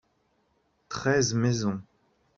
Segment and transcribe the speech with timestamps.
[0.89, 1.83] treize maisons.